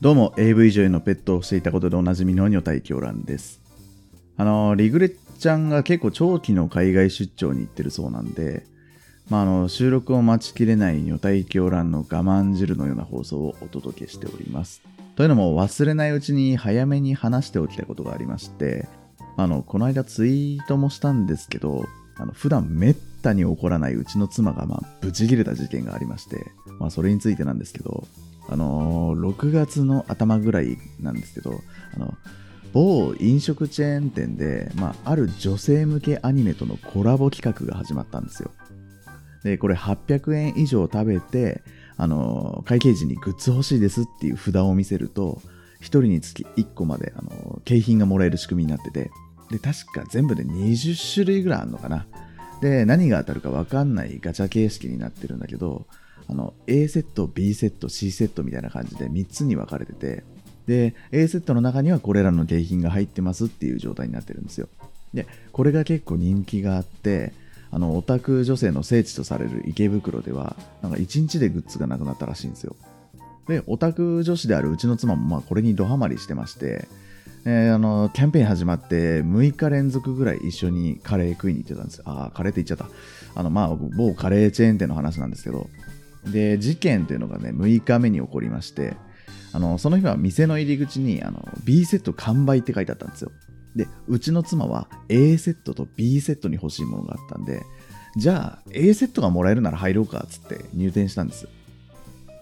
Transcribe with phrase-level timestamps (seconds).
[0.00, 3.60] どうも AV 女優のペットをしていたことでおなじみの女体狂乱です。
[4.36, 8.64] あのリグレッちゃんが結構長期の海外出張に行ってるそうなんで
[9.28, 14.82] まあ、あの収録を待ちきれない女体狂乱の我慢汁のような放送をお届けしております。
[15.16, 18.86] というのも忘れないうちに早めに話しておきたいことがありまして
[19.38, 21.86] あのこの間ツイートもしたんですけど
[22.16, 26.44] あの普段めったに起こらないうちの妻がまあブチ切れた事件がありまして、
[26.78, 28.06] まあ、それについてなんですけど
[28.48, 31.60] あのー、6月の頭ぐらいなんですけど、
[31.94, 32.14] あの、
[32.72, 38.50] 某飲食チェーン店で、まあ、ある女性向けアニメとのコラボ企画が始まったんですよ。
[39.44, 41.62] で、これ800円以上食べて、
[41.96, 45.40] あのー、会計時にグッズ欲しいですっていう札を見せると、
[45.80, 49.10] 1人につき1個まで、あのー、景品がもらえる仕組みになってて、
[49.50, 52.06] で、確か全部で20種類ぐらいあるのかな。
[52.60, 55.86] で、何が当たるか分かんないガチャ形式になってるんだけど、
[56.28, 60.24] あの A セット B セット C セットみたいな感じで3つに分かれてて
[60.66, 64.68] で A セットの中にはこれらの景品が入ってますっていう状態になってるんですよ。
[65.14, 67.32] でこれが結構人気があって
[67.70, 72.76] あのオタク女性の聖地とされる池袋ではなんか1日でグッズがなくなったらしいんですよ。
[73.48, 76.88] でオタク女子であるうちの妻もまあこれにドハマりしてまして
[77.48, 82.02] えー、あのキャンペーン始まって6日連続ぐらい一緒にカレー食いに行ってたんです。
[82.04, 82.92] ああカレーって言っちゃった。
[83.38, 85.70] あのまあ某カレーチェーン店の話なんですけど
[86.32, 88.96] で事件というのがね6日目に起こりまして
[89.52, 93.32] あのその日は店の入り口にあの B セット完売って書いてあったんですよ。
[93.74, 97.62] でうちの妻は A セットと B セットに欲しいものがあったんで
[98.16, 101.48] じゃあ A セットがもらえるなら入ろうかっつって入店したんです。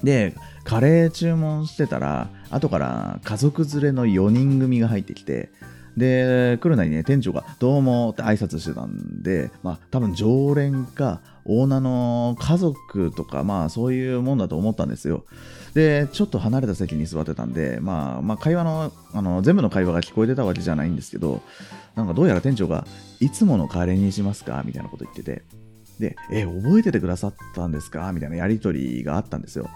[0.03, 5.51] でカレー注文してたら後から家族連れの4人組が入ってきて
[5.97, 15.25] で来るなりね店長が「どうも」って挨拶してたんでまあ多分常連かオーナーの家族とかまあそういうもんだと思ったんですよ
[15.75, 21.43] でちょっと離れた席に座ってたんで、まあ、まあ会話のあの全部の会話が聞こえてたわけじゃないんですけど
[21.95, 22.87] なんかどうやら店長が
[23.21, 25.43] 「いつものカレーにしますか?」みたいなこと言ってて
[26.01, 29.69] で「え覚えててくださったんですか?」みたいなやり取りがあったんですよ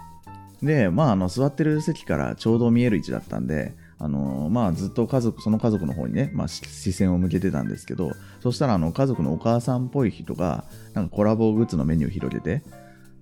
[0.61, 8.11] でまああの座ってる席からちょうど見える位置だったんであのまあ、ずっと家族、その家族の方にね、まあ、視線を向けてたんですけど、
[8.41, 12.63] そしたらあの家族のお母さんっぽい人が、なんかコラボグッズのメニューを広げて、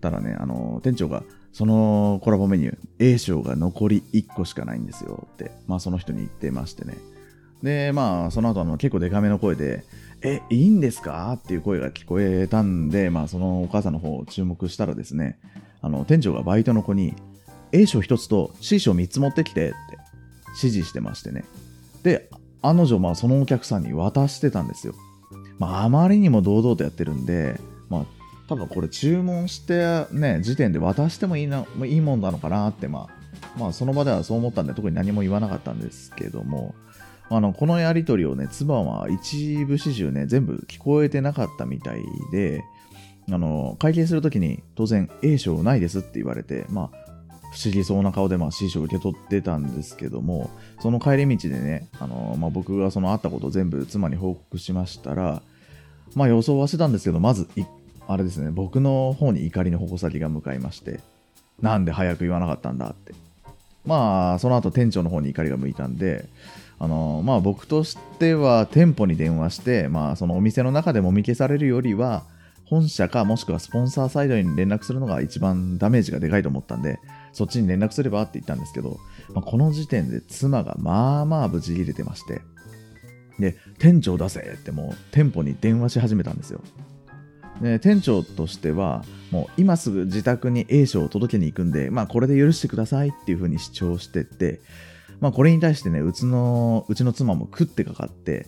[0.01, 6.95] たらね、あの店長が、そのコラボメニュー、A 賞が残り1個しかないんですよって、まあ、その人に言ってましてね。
[7.63, 9.83] で、まあ、その後あの結構デカめの声で、
[10.21, 11.33] え、いいんですか？
[11.33, 15.39] っていう声が聞こえたんで、まあ、そのお母さんの方を注目したらですね、
[15.81, 17.15] あの店長がバイトの子に、
[17.71, 19.96] A 賞1つと C 賞3つ持ってきてって
[20.57, 21.45] 指示してましてね。
[22.03, 22.29] で、
[22.61, 24.93] あの女、まあ、そのお客さんに渡してたんですよ。
[25.59, 27.59] まあ、あまりにも堂々とやってるんで、
[27.89, 28.05] まあ、
[28.47, 36.75] 多分これ注文してね、時点で渡してもいいないいもんなのかなって、まあ、まあ、その場ではそう思ったんで、特に何も言わなかったんですけども、
[37.29, 42.63] あの、このやりとりをね、妻は一部始終ね、全部聞こえてなかったみたいで、
[43.29, 47.06] あの、会計するときに当然 A 賞ないですって言われて、まあ、
[47.51, 50.49] 不思議そうな顔でまあ C 賞受け取ってたんですけども
[50.79, 55.41] その帰り道でね、あのまあ、僕がその会ったことを全部妻に報告しましたら
[56.15, 57.47] まあ予想はしてたんですけどまず
[58.07, 60.99] あれですね僕の方に怒りの矛先が向かいまして
[61.61, 63.13] なんで早く言わなかったんだって。
[63.85, 66.25] まあその後店長の方に怒りが向いたんで
[66.77, 72.23] あのまあ僕としては店舗に電話してまあそのお店の中でもみ消されるよりは
[72.65, 76.99] 本社かもしくはスポンサーサイドに連絡するのが一番ダメージがでかいと思ったんで、
[77.37, 78.97] そっちに連絡すればって言ったんですけど、
[79.35, 82.41] まあ、この時点で妻がまあまあブチ切れてまして、
[83.37, 86.61] で、店長出せってもう店舗に電話し始めたんですよ。
[87.61, 94.59] で店長としては、もう今すぐ自宅に A 賞を届けに行くんで、まあこれで許してくださいっていう風に主張してて、
[95.19, 98.47] まあこれに対してね、うちの、うちの妻も食ってかかって、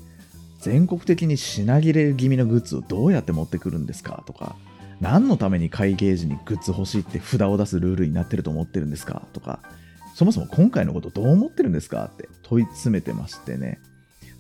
[0.62, 4.56] 全国的に品切れ気味のグッズをどうやって持ってくるんですかとか、
[5.02, 9.22] 何のために会計時にグッズ欲しいって札を出すルールになってると思ってるんですか？
[9.34, 9.60] とか、
[10.16, 12.06] そもそも今回のことどう思ってるんですか？
[12.06, 13.80] って問い詰めてましてね。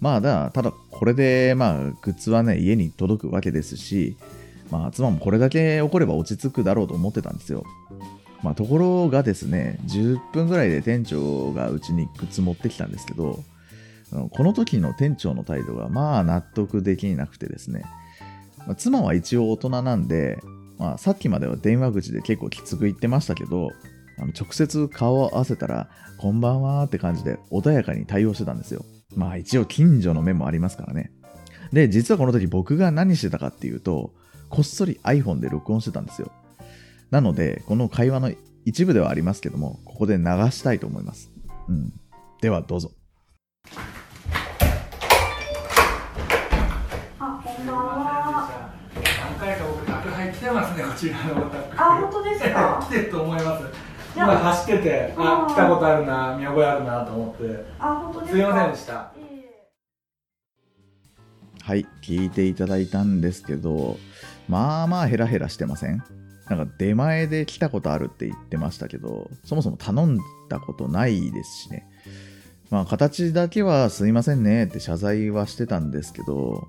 [0.01, 4.17] まあだ、ただこれでまあグッズはね、家に届くわけですし、
[4.71, 7.63] まあ妻もこれだけ怒れば落ち着くだろうと思ってたんですよ。
[8.43, 13.43] まあところがですね、10分ぐらいで店長がうちにグッズ持ってきたんですけど、
[14.31, 17.83] この時の店長の態度がまあ納得できなくてですね、
[18.67, 20.39] まあ、妻は一応大人なんで、
[20.77, 23.71] まあ、さっきまでは電話口で結構きつく言ってましたけど、
[24.17, 28.85] あの直接顔を合わせたら、こんばんはって感じで穏やかに対応してたんですよ。
[29.15, 31.11] まあ一応近所の目もありますからね。
[31.71, 34.13] で、実はこの時僕が何してたかっていうと、
[34.49, 36.31] こっそり iPhone で録音してたんですよ。
[37.11, 38.31] なので、この会話の
[38.65, 41.31] 一部ではありますけども、ここで流したいと思います。
[41.67, 41.93] うん。
[42.41, 42.91] では、どうぞ。
[50.99, 52.79] ちらのお宅あ、本当ですか？
[52.89, 52.89] 来。
[52.89, 53.65] てると思います
[54.15, 58.37] 今あ走っててあ来たことあるな見覚えあるなと思ってあ、本当ですか？
[58.37, 58.97] すいませんでしたい
[59.31, 59.69] えいえ
[61.63, 63.97] はい、聞いていただいたんですけど、
[64.47, 66.03] まあまあヘラヘラしてません？
[66.49, 70.17] なんか出前で来たことあるって言ってましたけど、そもそも頼ん
[70.49, 71.87] だことないですしね。
[72.71, 76.67] まあ形だけはすいませんねって謝罪はしてたんですけど、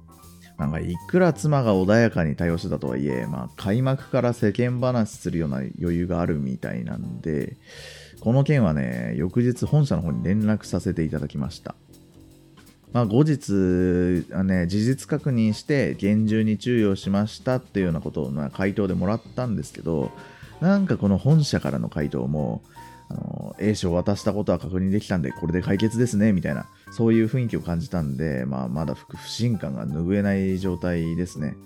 [0.60, 7.56] なんかいくら妻が穏やかに対応してたとはいえ、まあ開幕から世間話するような余裕があるみたいなんで、
[8.20, 11.74] この件はね、翌日本社の方に連絡させていただきました。
[12.92, 13.52] まあ、後日、
[14.44, 20.10] ね、事実確認して厳重に注意をしましたっていうようなことを、まあ、回答でもらったんですけど
[20.60, 22.62] なんかこの本社からの回答も
[23.60, 31.56] あの A 賞渡したことは確認できたんでこれで解決ですねみたいなそういう雰囲気を感じたんで、まあ、まだ不信感が拭えない状態ですね。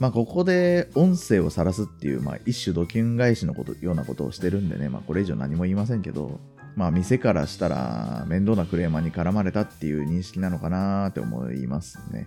[0.00, 6.40] まあ、ここで音声を晒すっていう、まあ、一種ドキュン返しのことようなことをしてるんでね、まあ、これ以上何も言いませんけど、
[6.74, 12.26] まあ、店からしたら面倒なクレーマーに絡まれたっていう認識なのかなって思いますね。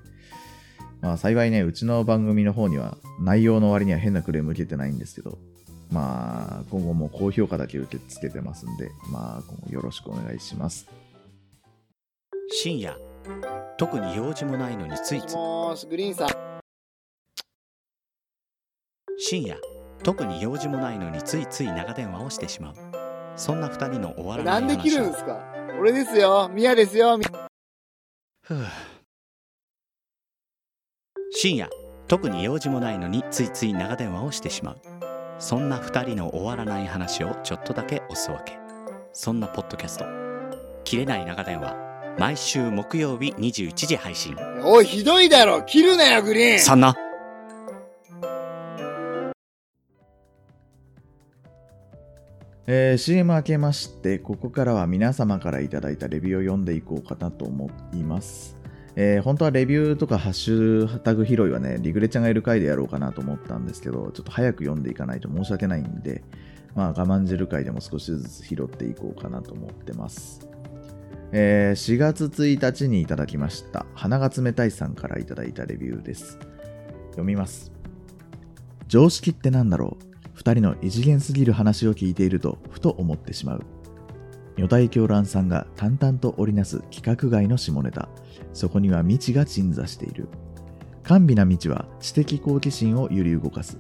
[1.02, 5.38] まあ、幸いね、うちの番組の方には内容の割には変なクレーム受けてないんですけど、
[5.92, 10.88] まあ、今後も高評価だけ受け付けてますんで、まあ、今後よろしくお願いします。
[12.52, 12.98] 深夜
[13.78, 16.30] 特に用事もないのについついもーし、グリーンさん。
[19.20, 19.58] 深夜
[20.04, 22.76] 特に用事もないのについつい長電話をしてしまう
[23.36, 25.40] そんな二人の終わらなないんで切るんですか？
[25.80, 26.50] 俺ですよ。
[26.54, 27.18] ミヤですよ。
[27.18, 27.26] み
[28.42, 28.66] ふう
[31.32, 31.70] 深夜
[32.08, 34.82] 特に用事もないのについつい長電話をしてしまう
[35.40, 38.58] そんな二人の終わらない話をちょっとだけおすわけ。
[39.14, 40.06] そんなポッドキャスト
[40.84, 41.76] 「切れない長電話」
[42.18, 44.36] 毎週木曜日21時配信。
[44.64, 45.62] おい、ひどいだろ。
[45.62, 46.60] 切るなよ、グリーン。
[46.60, 46.96] そんな。
[52.66, 58.58] えー CM 明けまして、ここからは皆様からいただいたレビューを読んでいこうかなと思います。
[59.00, 66.24] えー本当はレビューとかハッシュタグ拾いはね、リグレちゃんがいる回でやろうかなと思ったんですけど、ちょっと早く読んでいかないと申し訳ないんで、
[66.74, 70.50] まあ我慢汁回でも少しずつ拾っていこうかなと思ってます。
[71.32, 76.40] えー4月1日にいただきました、鼻が冷たいさんからいただいたレビューです。
[77.12, 77.72] 読みます。
[78.88, 80.06] 常識ってなんだろう？
[80.34, 83.64] 二人の異次元すぎる話を聞いているとふと思ってしまう
[84.58, 88.10] 女体狂乱さんが淡々と織りなす規格外の下ネタ。
[88.54, 90.28] そこには未知が鎮座している。
[91.04, 93.78] 甘美な未知は知的好奇心を揺り動かす。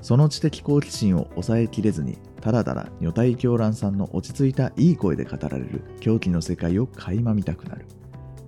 [0.00, 5.82] その知的好奇心を抑えきれずにただただ女体狂乱さんの落ち着いたいい声で語られる。
[6.00, 7.86] 狂気の世界を垣間見たくなる。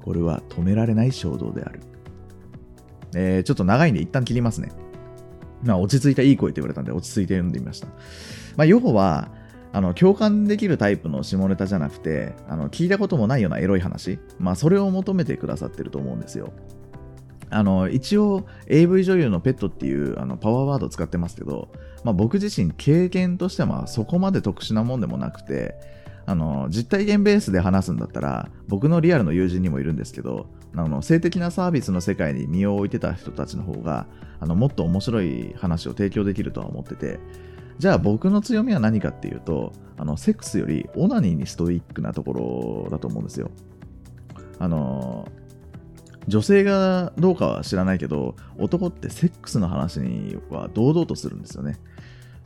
[0.02, 1.80] これは止められない衝動である。
[3.14, 4.70] えー、ちょっと長いんで一旦切りますね。
[5.62, 7.86] まあ、落ち着いたいい声って言われたんで、落ち着いて読んでみました。
[8.56, 9.30] まあ、要は、
[9.72, 16.52] あの、共感できるタイプの下ネタじゃなくて、あの、聞いたこともないようなエロい話、まあ、それを求めてくださってると思うんですよ。
[17.50, 21.68] あの、一応、AV 女優のペットっていうあのパワーワード使ってますけど、
[22.04, 25.74] まあ、僕自身経験としてはそこまで特殊なもんでもなくて、
[26.26, 34.06] あの実体験ベースで話すんだったら僕のリアルの友人にもいるんですけどあの性的なサービスの世界に身を置いてた人たちの方が
[34.40, 37.18] あのもっと面白い話を提供できるとは思ってて
[37.78, 43.50] じゃあ僕の強みは何かっていうとあのセックスよりオナニーにストイックなところだと思うんですよ。
[44.58, 45.28] あの
[46.28, 51.78] 女性がどうかは知らないけど男ってセックスの話には堂々とするんですよね。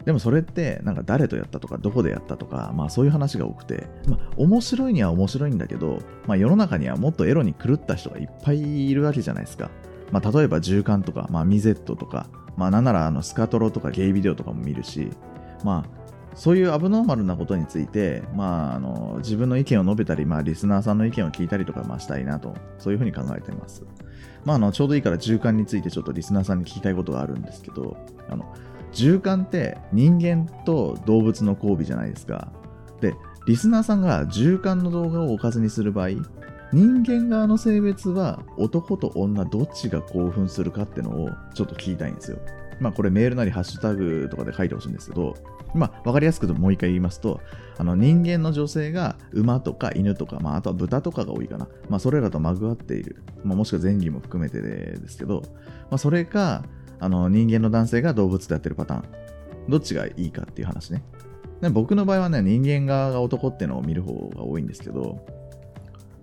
[0.06, 9.68] でもそれってなんか誰とやったとかどこでやったとか、まあ、そういう話が多くて、まあ、面白いには面白いんだけど、まあ、世の中にはもっとエロに狂った人がいっぱいいるわけじゃないですか、
[10.12, 15.10] まあ、例えば銃艦とか、まあ、ミゼットとか、まあ、なんならあのスカトロとかゲイビデオとかも見るし、
[15.64, 23.84] まあ、そういうアブノーマルなことについて、まあ、あの自分の意見を述べたり、まあ、リスナーさんの意見を聞いたりとか、まあ、したいなとそういうふうに考えています、
[24.44, 27.96] まあ、あのちょうどいいから銃艦についてちょっとリスナーさんに聞きたいことがあるんですけど
[28.28, 28.54] あの
[28.96, 32.48] 銃艦って人間と動物の交尾じゃないですか。
[33.00, 33.14] で、
[33.46, 36.08] リスナーさんが銃艦の動画をおかずにする場合、
[36.72, 42.38] 人間側の性別は男と女どっちが興奮するかってのをちょっと聞きたいんですよ。
[42.80, 45.34] まあこれメールなりハッシュタグとかで書いてほしいんですけど、
[45.74, 47.40] まあわかりやすくもう一回言いますと、
[47.78, 51.68] あの人間の女性が馬とか犬とか、まああとは豚とかが多いかな。
[51.88, 53.22] まあそれらとまぐわっている。
[53.44, 55.42] まあもしくは前儀も含めてですけど、
[55.90, 56.64] まあそれか、
[56.98, 59.04] あの人間の男性が動物でやってるパターン
[59.68, 61.02] どっちがいいかっていう話ね
[61.70, 65.18] 僕の場合はね、人間側が男ってのを見る方が多いんですけど、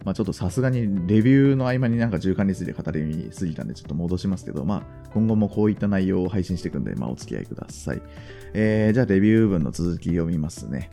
[0.03, 8.01] まあちょっとさすがにレビューの合間になんか循環について語りすぎたんでちょっと戻しますけど、まあ今後もこういった内容を配信していくんで、まあお付き合いください。
[8.53, 10.91] えー、じゃあレビュー文の続き読みますね。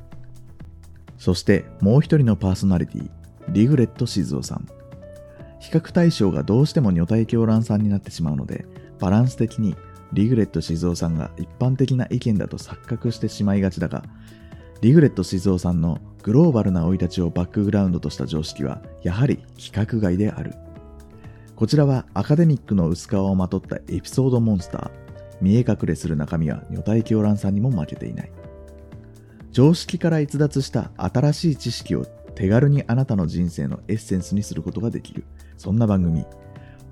[1.18, 3.10] そしてもう一人のパーソナリティ、
[3.48, 4.66] リグレット静雄さん。
[5.58, 8.64] 比較対象がどうしても女体狂乱さんになってしまうので、
[8.98, 9.76] バランス的に
[10.12, 14.02] リグレット静雄さんが一般的な意見だと錯覚してしまいがちだが、
[14.80, 20.54] リグレット静雄さんのグローバルな生い立ちをバックグラウンドとした常識はやはり規格外である。
[21.56, 24.90] こちらはアカデミックの薄皮をまとったエピソードモンスター。
[25.40, 28.32] 見え隠れする中身は女体狂乱さんにも負けていない。
[29.50, 35.24] 常識から逸脱した新しい知識を手軽にあなたの人生のエッセンスにすることができる。
[35.56, 36.24] そんな番組。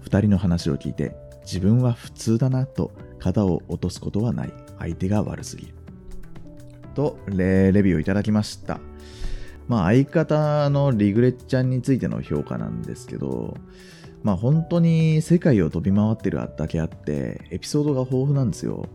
[0.00, 4.52] 二人の話を聞いて自分は普通だなと肩を落とすことはない。
[4.78, 5.74] 相手が悪すぎる。
[6.94, 8.80] とレレビューをいただきました。
[9.68, 13.56] まあ相方のリグレッちゃんについての評価なんですけど、
[14.22, 18.86] まあ本当に世界を飛び回ってるだけあって、エピソードが豊富なんですよ。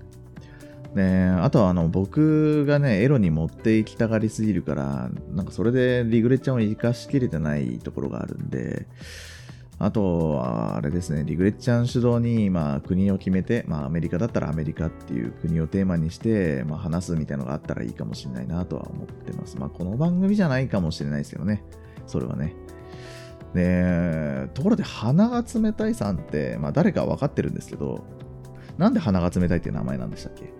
[0.95, 8.87] ねあとはあの僕がね、エロに持っていきたがりすぎるから、なんかそれでリグレッちゃんを生かしきれてないところがあるんで、
[9.79, 19.57] あとは、あれですね、リグレッちゃん主導に、まあ、国を決めて、まあ、アメリカだったらアメリカっていう国をテーマにして、まあ、話すみたいなのがあったらいいかもしれないなとは思ってます。
[19.57, 21.63] まあ、この番組じゃないかもしれないですけどね、
[22.07, 22.55] それはね。
[23.53, 28.03] で、ところで、鼻が冷たいさんって、まあ、誰か分かってるんですけど、
[28.77, 30.51] なんで鼻が冷たいっていう名前なんでしたっけ？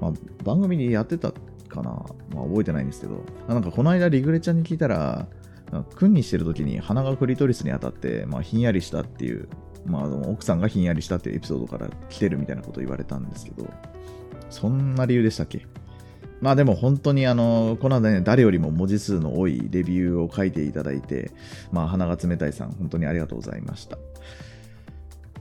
[0.00, 0.12] まあ、
[0.44, 2.04] 番組にやってたかな？
[2.34, 5.28] まあ、覚えてないんですけど、なんかこの間リグレちゃんに聞いたら、
[5.94, 9.48] 訓にしてる時に鼻がクリトリスに当たって、まあ、ひんやりしたっていう、
[9.84, 13.68] まあ、奥さんがひんやりしたっていうエピソードから来てるみたいなこと言われたんですけど、
[14.50, 15.66] そんな理由でしたっけ？
[16.40, 21.30] まあでも本当にあの、この間ね、誰よりも文字数の多いレビューを書いていただいて、
[21.72, 23.98] まあ鼻が冷たいさん、本当にありがとうございました。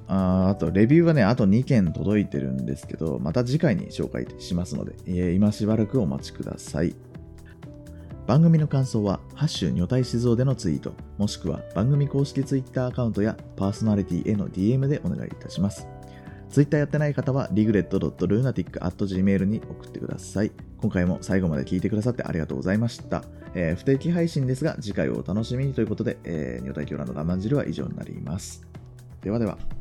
[0.08, 6.96] ああと、レビューはね、あと2件届いてるんですけど、また次回に紹介しますので、えー今しばらくお待ちください。
[8.28, 15.88] 番組の感想は、ハッシュ女体静雄でのツイート、もしくは番組公式ツイッターアカウントやパーソナリティへの DM でお願いいたします。
[16.50, 20.52] ツイッターやってない方は、regret.lunatic.gmail に送ってください。
[20.82, 23.24] 今回も最後まで聞いてくださってありがとうございました。
[23.54, 28.66] えー不定期配信ですが、次回をお楽しみにということで、えー、女体狂乱の我慢汁は以上になります。
[29.22, 29.75] ではでは。